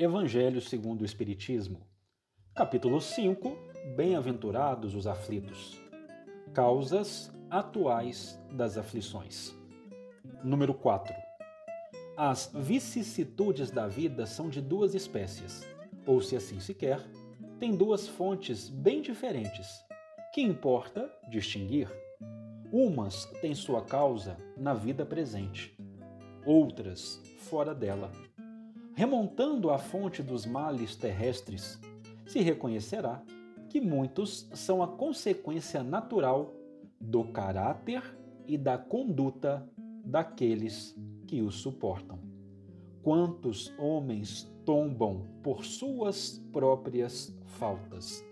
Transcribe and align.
Evangelho 0.00 0.60
segundo 0.60 1.02
o 1.02 1.04
Espiritismo, 1.04 1.80
capítulo 2.54 3.00
5 3.00 3.58
Bem-aventurados 3.96 4.94
os 4.94 5.08
aflitos. 5.08 5.76
Causas 6.54 7.32
atuais 7.50 8.40
das 8.52 8.78
aflições. 8.78 9.52
Número 10.44 10.72
4. 10.72 11.12
As 12.16 12.48
vicissitudes 12.54 13.72
da 13.72 13.88
vida 13.88 14.24
são 14.24 14.48
de 14.48 14.60
duas 14.60 14.94
espécies, 14.94 15.66
ou 16.06 16.20
se 16.20 16.36
assim 16.36 16.60
se 16.60 16.74
quer, 16.74 17.04
têm 17.58 17.74
duas 17.74 18.06
fontes 18.06 18.68
bem 18.68 19.02
diferentes, 19.02 19.84
que 20.32 20.40
importa 20.40 21.12
distinguir. 21.28 21.90
Umas 22.70 23.24
têm 23.40 23.52
sua 23.52 23.84
causa 23.84 24.36
na 24.56 24.74
vida 24.74 25.04
presente, 25.04 25.76
outras 26.46 27.20
fora 27.38 27.74
dela 27.74 28.12
remontando 28.98 29.70
à 29.70 29.78
fonte 29.78 30.24
dos 30.24 30.44
males 30.44 30.96
terrestres, 30.96 31.78
se 32.26 32.40
reconhecerá 32.40 33.22
que 33.68 33.80
muitos 33.80 34.50
são 34.52 34.82
a 34.82 34.88
consequência 34.88 35.84
natural 35.84 36.52
do 37.00 37.22
caráter 37.22 38.02
e 38.44 38.58
da 38.58 38.76
conduta 38.76 39.64
daqueles 40.04 40.98
que 41.28 41.40
os 41.40 41.60
suportam. 41.60 42.18
Quantos 43.00 43.72
homens 43.78 44.52
tombam 44.64 45.28
por 45.44 45.64
suas 45.64 46.42
próprias 46.52 47.32
faltas? 47.44 48.24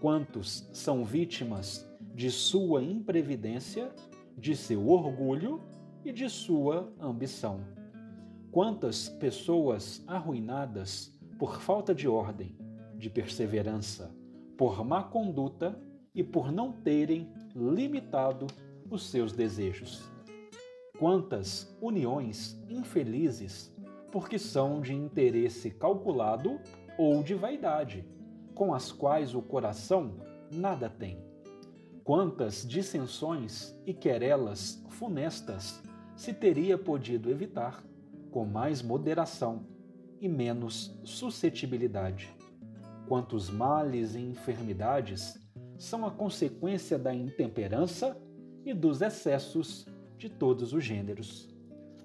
Quantos 0.00 0.68
são 0.72 1.04
vítimas 1.04 1.88
de 2.12 2.28
sua 2.28 2.82
imprevidência, 2.82 3.94
de 4.36 4.56
seu 4.56 4.88
orgulho 4.88 5.60
e 6.04 6.10
de 6.10 6.28
sua 6.28 6.92
ambição? 7.00 7.81
Quantas 8.52 9.08
pessoas 9.08 10.04
arruinadas 10.06 11.10
por 11.38 11.58
falta 11.62 11.94
de 11.94 12.06
ordem, 12.06 12.54
de 12.98 13.08
perseverança, 13.08 14.14
por 14.58 14.84
má 14.84 15.02
conduta 15.02 15.80
e 16.14 16.22
por 16.22 16.52
não 16.52 16.70
terem 16.70 17.32
limitado 17.56 18.46
os 18.90 19.08
seus 19.08 19.32
desejos. 19.32 20.02
Quantas 20.98 21.74
uniões 21.80 22.62
infelizes 22.68 23.74
porque 24.12 24.38
são 24.38 24.82
de 24.82 24.92
interesse 24.92 25.70
calculado 25.70 26.60
ou 26.98 27.22
de 27.22 27.32
vaidade, 27.32 28.04
com 28.54 28.74
as 28.74 28.92
quais 28.92 29.34
o 29.34 29.40
coração 29.40 30.16
nada 30.52 30.90
tem. 30.90 31.24
Quantas 32.04 32.68
dissensões 32.68 33.74
e 33.86 33.94
querelas 33.94 34.84
funestas 34.90 35.82
se 36.14 36.34
teria 36.34 36.76
podido 36.76 37.30
evitar 37.30 37.82
com 38.32 38.46
mais 38.46 38.82
moderação 38.82 39.66
e 40.18 40.26
menos 40.26 40.98
suscetibilidade. 41.04 42.34
Quantos 43.06 43.50
males 43.50 44.14
e 44.14 44.20
enfermidades 44.20 45.38
são 45.78 46.06
a 46.06 46.10
consequência 46.10 46.98
da 46.98 47.14
intemperança 47.14 48.16
e 48.64 48.72
dos 48.72 49.02
excessos 49.02 49.86
de 50.16 50.30
todos 50.30 50.72
os 50.72 50.82
gêneros. 50.82 51.48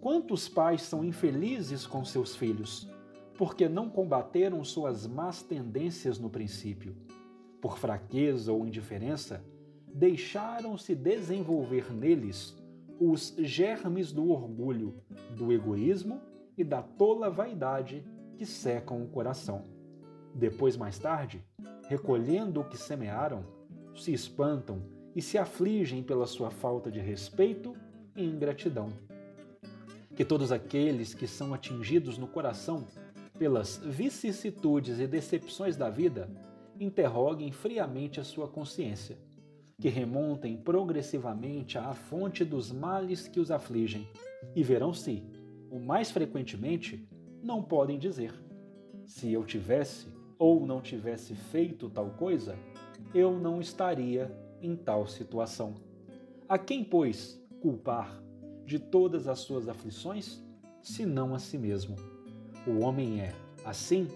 Quantos 0.00 0.48
pais 0.48 0.82
são 0.82 1.04
infelizes 1.04 1.86
com 1.86 2.04
seus 2.04 2.34
filhos, 2.34 2.90
porque 3.36 3.68
não 3.68 3.88
combateram 3.88 4.64
suas 4.64 5.06
más 5.06 5.42
tendências 5.42 6.18
no 6.18 6.28
princípio? 6.28 6.96
Por 7.60 7.78
fraqueza 7.78 8.52
ou 8.52 8.66
indiferença, 8.66 9.44
deixaram-se 9.86 10.94
desenvolver 10.94 11.92
neles 11.92 12.56
os 13.00 13.34
germes 13.38 14.12
do 14.12 14.30
orgulho, 14.30 14.94
do 15.36 15.52
egoísmo 15.52 16.20
e 16.56 16.64
da 16.64 16.82
tola 16.82 17.30
vaidade 17.30 18.04
que 18.36 18.44
secam 18.44 19.02
o 19.02 19.08
coração. 19.08 19.64
Depois, 20.34 20.76
mais 20.76 20.98
tarde, 20.98 21.42
recolhendo 21.88 22.60
o 22.60 22.64
que 22.64 22.76
semearam, 22.76 23.44
se 23.94 24.12
espantam 24.12 24.82
e 25.14 25.22
se 25.22 25.38
afligem 25.38 26.02
pela 26.02 26.26
sua 26.26 26.50
falta 26.50 26.90
de 26.90 27.00
respeito 27.00 27.74
e 28.16 28.24
ingratidão. 28.24 28.92
Que 30.14 30.24
todos 30.24 30.50
aqueles 30.50 31.14
que 31.14 31.26
são 31.26 31.54
atingidos 31.54 32.18
no 32.18 32.26
coração 32.26 32.84
pelas 33.38 33.78
vicissitudes 33.78 34.98
e 34.98 35.06
decepções 35.06 35.76
da 35.76 35.88
vida 35.88 36.28
interroguem 36.78 37.52
friamente 37.52 38.20
a 38.20 38.24
sua 38.24 38.48
consciência 38.48 39.16
que 39.80 39.88
remontem 39.88 40.56
progressivamente 40.56 41.78
à 41.78 41.94
fonte 41.94 42.44
dos 42.44 42.72
males 42.72 43.28
que 43.28 43.38
os 43.38 43.50
afligem, 43.50 44.08
e 44.54 44.62
verão 44.62 44.92
se, 44.92 45.22
o 45.70 45.78
mais 45.78 46.10
frequentemente, 46.10 47.08
não 47.42 47.62
podem 47.62 47.98
dizer: 47.98 48.34
se 49.04 49.32
eu 49.32 49.44
tivesse 49.44 50.08
ou 50.38 50.66
não 50.66 50.80
tivesse 50.80 51.34
feito 51.34 51.88
tal 51.88 52.10
coisa, 52.10 52.56
eu 53.14 53.38
não 53.38 53.60
estaria 53.60 54.30
em 54.60 54.74
tal 54.74 55.06
situação. 55.06 55.74
A 56.48 56.58
quem, 56.58 56.82
pois, 56.82 57.40
culpar 57.60 58.20
de 58.64 58.78
todas 58.78 59.28
as 59.28 59.40
suas 59.40 59.68
aflições, 59.68 60.42
senão 60.82 61.34
a 61.34 61.38
si 61.38 61.56
mesmo? 61.56 61.96
O 62.66 62.84
homem 62.84 63.20
é, 63.20 63.32
assim, 63.64 64.08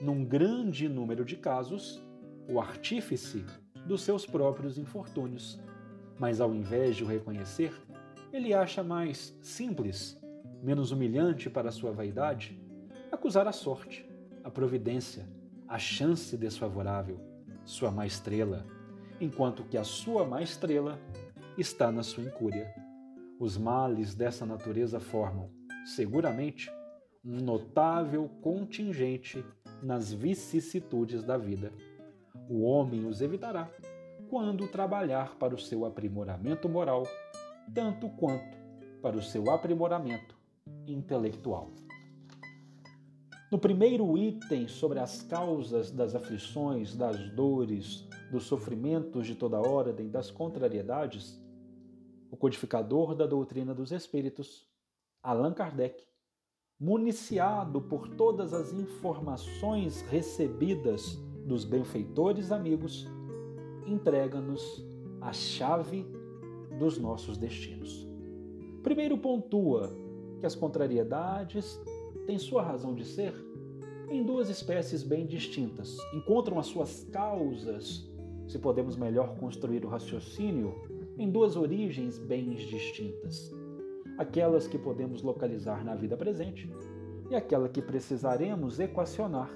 num 0.00 0.24
grande 0.24 0.88
número 0.88 1.24
de 1.24 1.36
casos, 1.36 2.02
o 2.48 2.60
artífice 2.60 3.44
dos 3.88 4.02
seus 4.02 4.26
próprios 4.26 4.76
infortúnios. 4.78 5.58
Mas 6.18 6.40
ao 6.40 6.54
invés 6.54 6.94
de 6.94 7.02
o 7.02 7.06
reconhecer, 7.06 7.72
ele 8.32 8.52
acha 8.52 8.82
mais 8.82 9.36
simples, 9.40 10.20
menos 10.62 10.92
humilhante 10.92 11.48
para 11.48 11.72
sua 11.72 11.90
vaidade, 11.90 12.60
acusar 13.10 13.48
a 13.48 13.52
sorte, 13.52 14.06
a 14.44 14.50
providência, 14.50 15.26
a 15.66 15.78
chance 15.78 16.36
desfavorável, 16.36 17.18
sua 17.64 17.90
má 17.90 18.06
estrela, 18.06 18.66
enquanto 19.20 19.64
que 19.64 19.78
a 19.78 19.84
sua 19.84 20.24
má 20.26 20.42
estrela 20.42 21.00
está 21.56 21.90
na 21.90 22.02
sua 22.02 22.24
incúria. 22.24 22.72
Os 23.40 23.56
males 23.56 24.14
dessa 24.14 24.44
natureza 24.44 25.00
formam, 25.00 25.50
seguramente, 25.84 26.70
um 27.24 27.38
notável 27.38 28.28
contingente 28.42 29.44
nas 29.82 30.12
vicissitudes 30.12 31.24
da 31.24 31.38
vida 31.38 31.72
o 32.48 32.62
homem 32.62 33.06
os 33.06 33.20
evitará 33.20 33.70
quando 34.28 34.68
trabalhar 34.68 35.36
para 35.36 35.54
o 35.54 35.58
seu 35.58 35.84
aprimoramento 35.84 36.68
moral, 36.68 37.04
tanto 37.74 38.08
quanto 38.10 38.56
para 39.00 39.16
o 39.16 39.22
seu 39.22 39.50
aprimoramento 39.50 40.36
intelectual. 40.86 41.70
No 43.50 43.58
primeiro 43.58 44.18
item 44.18 44.68
sobre 44.68 44.98
as 44.98 45.22
causas 45.22 45.90
das 45.90 46.14
aflições, 46.14 46.94
das 46.94 47.30
dores, 47.30 48.06
dos 48.30 48.44
sofrimentos 48.44 49.26
de 49.26 49.34
toda 49.34 49.58
ordem, 49.58 50.10
das 50.10 50.30
contrariedades, 50.30 51.40
o 52.30 52.36
codificador 52.36 53.14
da 53.14 53.26
doutrina 53.26 53.74
dos 53.74 53.90
espíritos, 53.90 54.66
Allan 55.22 55.54
Kardec, 55.54 56.04
municiado 56.78 57.80
por 57.80 58.08
todas 58.16 58.52
as 58.52 58.72
informações 58.72 60.02
recebidas 60.02 61.18
dos 61.48 61.64
benfeitores 61.64 62.52
amigos, 62.52 63.10
entrega-nos 63.86 64.86
a 65.18 65.32
chave 65.32 66.06
dos 66.78 66.98
nossos 66.98 67.38
destinos. 67.38 68.06
Primeiro, 68.82 69.16
pontua 69.16 69.90
que 70.38 70.46
as 70.46 70.54
contrariedades 70.54 71.80
têm 72.26 72.38
sua 72.38 72.62
razão 72.62 72.94
de 72.94 73.04
ser 73.04 73.34
em 74.10 74.22
duas 74.22 74.50
espécies 74.50 75.02
bem 75.02 75.26
distintas. 75.26 75.96
Encontram 76.12 76.58
as 76.58 76.66
suas 76.66 77.04
causas, 77.10 78.08
se 78.46 78.58
podemos 78.58 78.96
melhor 78.96 79.36
construir 79.38 79.84
o 79.84 79.88
raciocínio, 79.88 80.74
em 81.18 81.30
duas 81.30 81.56
origens 81.56 82.18
bem 82.18 82.50
distintas. 82.50 83.50
Aquelas 84.18 84.66
que 84.66 84.78
podemos 84.78 85.22
localizar 85.22 85.82
na 85.84 85.94
vida 85.94 86.16
presente 86.16 86.70
e 87.30 87.34
aquela 87.34 87.68
que 87.68 87.80
precisaremos 87.80 88.78
equacionar 88.78 89.50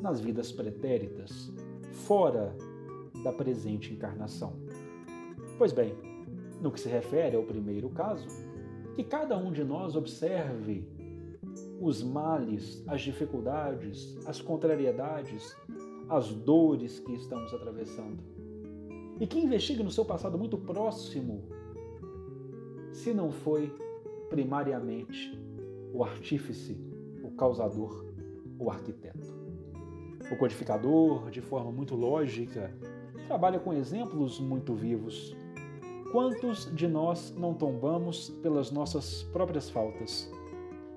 nas 0.00 0.20
vidas 0.20 0.52
pretéritas, 0.52 1.52
fora 1.92 2.54
da 3.22 3.32
presente 3.32 3.92
encarnação. 3.92 4.54
Pois 5.56 5.72
bem, 5.72 5.94
no 6.60 6.70
que 6.70 6.80
se 6.80 6.88
refere 6.88 7.36
ao 7.36 7.42
primeiro 7.42 7.88
caso, 7.90 8.26
que 8.94 9.04
cada 9.04 9.36
um 9.36 9.52
de 9.52 9.64
nós 9.64 9.96
observe 9.96 10.86
os 11.80 12.02
males, 12.02 12.82
as 12.86 13.00
dificuldades, 13.02 14.16
as 14.26 14.40
contrariedades, 14.40 15.56
as 16.08 16.32
dores 16.32 16.98
que 16.98 17.12
estamos 17.12 17.52
atravessando. 17.54 18.22
E 19.20 19.26
que 19.26 19.38
investigue 19.38 19.82
no 19.82 19.90
seu 19.90 20.04
passado 20.04 20.38
muito 20.38 20.58
próximo 20.58 21.44
se 22.92 23.12
não 23.12 23.30
foi 23.30 23.72
primariamente 24.28 25.38
o 25.92 26.04
artífice, 26.04 26.76
o 27.22 27.30
causador, 27.32 28.04
o 28.58 28.70
arquiteto. 28.70 29.37
O 30.30 30.36
codificador, 30.36 31.30
de 31.30 31.40
forma 31.40 31.72
muito 31.72 31.96
lógica, 31.96 32.70
trabalha 33.26 33.58
com 33.58 33.72
exemplos 33.72 34.38
muito 34.38 34.74
vivos. 34.74 35.34
Quantos 36.12 36.70
de 36.74 36.86
nós 36.86 37.34
não 37.36 37.54
tombamos 37.54 38.28
pelas 38.42 38.70
nossas 38.70 39.22
próprias 39.32 39.70
faltas, 39.70 40.30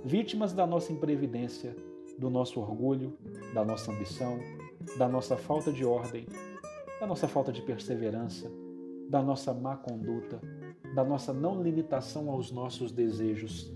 vítimas 0.04 0.52
da 0.52 0.68
nossa 0.68 0.92
imprevidência, 0.92 1.76
do 2.18 2.30
nosso 2.30 2.60
orgulho, 2.60 3.18
da 3.54 3.64
nossa 3.64 3.92
ambição, 3.92 4.38
da 4.98 5.08
nossa 5.08 5.38
falta 5.38 5.72
de 5.72 5.86
ordem, 5.86 6.26
da 7.00 7.08
nossa 7.08 7.28
falta 7.28 7.54
de 7.54 7.62
perseverança, 7.62 8.52
da 9.10 9.22
nossa 9.22 9.54
má 9.54 9.78
conduta, 9.78 10.42
da 10.94 11.04
nossa 11.04 11.34
não 11.34 11.62
limitação 11.62 12.30
aos 12.30 12.52
nossos 12.52 12.92
desejos. 12.92 13.74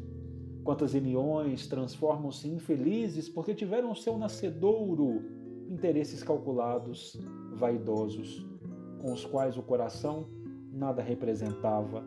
Quantas 0.63 0.93
uniões 0.93 1.67
transformam-se 1.67 2.47
infelizes 2.47 3.29
porque 3.29 3.53
tiveram 3.53 3.95
seu 3.95 4.17
nascedouro 4.17 5.34
interesses 5.75 6.23
calculados, 6.23 7.19
vaidosos, 7.53 8.45
com 9.01 9.11
os 9.11 9.25
quais 9.25 9.57
o 9.57 9.61
coração 9.61 10.27
nada 10.71 11.01
representava. 11.01 12.03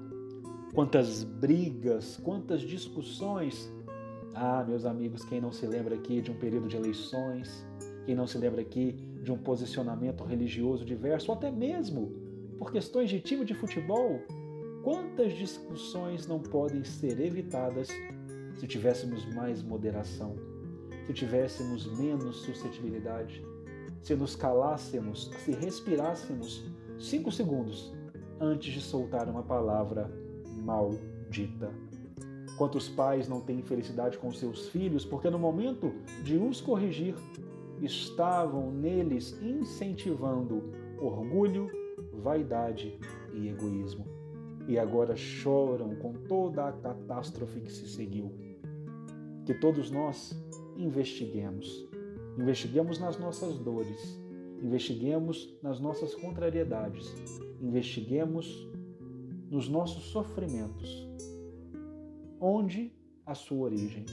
Quantas 0.75 1.23
brigas, 1.23 2.17
quantas 2.17 2.63
discussões. 2.63 3.73
Ah, 4.35 4.65
meus 4.67 4.85
amigos, 4.85 5.25
quem 5.25 5.41
não 5.41 5.53
se 5.53 5.67
lembra 5.67 5.95
aqui 5.95 6.21
de 6.23 6.31
um 6.31 6.39
período 6.39 6.69
de 6.69 6.77
eleições, 6.77 7.67
quem 8.07 8.15
não 8.15 8.27
se 8.27 8.39
lembra 8.39 8.61
aqui 8.61 8.93
de 9.23 9.33
um 9.33 9.37
posicionamento 9.37 10.25
religioso 10.25 10.85
diverso, 10.85 11.31
ou 11.31 11.37
até 11.37 11.51
mesmo 11.51 12.13
por 12.59 12.73
questões 12.73 13.11
de 13.11 13.21
time 13.21 13.45
de 13.45 13.55
futebol, 13.55 14.21
quantas 14.83 15.33
discussões 15.33 16.27
não 16.27 16.41
podem 16.41 16.85
ser 16.85 17.21
evitadas 17.21 17.89
se 18.55 18.67
tivéssemos 18.67 19.25
mais 19.35 19.63
moderação, 19.63 20.37
se 21.09 21.15
tivéssemos 21.15 21.87
menos 21.99 22.43
suscetibilidade, 22.43 23.43
se 24.03 24.15
nos 24.15 24.37
calássemos, 24.37 25.31
se 25.43 25.53
respirássemos 25.53 26.71
cinco 26.99 27.33
segundos 27.33 27.95
antes 28.39 28.75
de 28.75 28.81
soltar 28.83 29.27
uma 29.27 29.43
palavra 29.43 30.11
maldita. 30.63 31.73
Quantos 32.59 32.91
pais 32.91 33.27
não 33.27 33.41
têm 33.41 33.63
felicidade 33.63 34.19
com 34.19 34.31
seus 34.31 34.69
filhos 34.69 35.03
porque 35.03 35.31
no 35.31 35.39
momento 35.39 35.95
de 36.23 36.37
os 36.37 36.61
corrigir 36.61 37.15
estavam 37.81 38.71
neles 38.71 39.35
incentivando 39.41 40.63
orgulho, 41.01 41.71
vaidade 42.13 42.99
e 43.33 43.49
egoísmo. 43.49 44.05
E 44.67 44.79
agora 44.79 45.17
choram 45.17 45.95
com 45.95 46.13
toda 46.13 46.69
a 46.69 46.73
catástrofe 46.73 47.63
que 47.63 47.73
se 47.73 47.89
seguiu. 47.89 48.31
Que 49.47 49.55
todos 49.55 49.91
nós 49.91 50.37
investiguemos. 50.79 51.87
Investiguemos 52.39 53.01
nas 53.01 53.19
nossas 53.19 53.59
dores, 53.59 54.19
investiguemos 54.63 55.59
nas 55.61 55.81
nossas 55.81 56.15
contrariedades, 56.15 57.13
investiguemos 57.61 58.69
nos 59.51 59.69
nossos 59.69 60.05
sofrimentos. 60.05 61.09
Onde 62.41 62.93
a 63.27 63.35
sua 63.35 63.65
origem? 63.65 64.07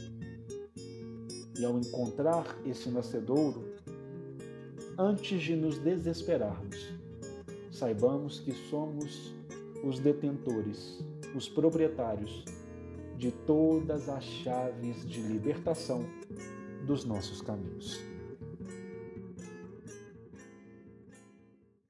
E 1.59 1.63
ao 1.63 1.77
encontrar 1.77 2.45
esse 2.65 2.89
nascedouro, 2.89 3.63
antes 4.97 5.41
de 5.41 5.56
nos 5.56 5.77
desesperarmos, 5.77 6.94
saibamos 7.71 8.39
que 8.39 8.51
somos 8.69 9.33
os 9.83 10.00
detentores, 10.00 11.00
os 11.35 11.47
proprietários 11.47 12.44
de 13.17 13.31
todas 13.31 14.09
as 14.09 14.23
chaves 14.23 15.07
de 15.07 15.21
libertação 15.21 16.03
dos 16.86 17.06
nossos 17.06 17.42
caminhos. 17.42 18.00